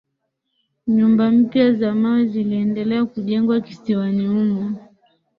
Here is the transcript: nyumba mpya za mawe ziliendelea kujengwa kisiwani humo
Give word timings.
nyumba 0.95 1.23
mpya 1.37 1.67
za 1.73 1.91
mawe 1.95 2.25
ziliendelea 2.25 3.05
kujengwa 3.05 3.61
kisiwani 3.61 4.27
humo 4.27 4.65